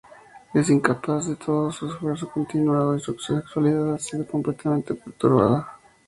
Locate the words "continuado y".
2.27-2.99